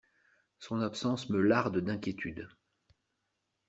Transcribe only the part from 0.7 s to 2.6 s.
absence me larde d’inquiétude.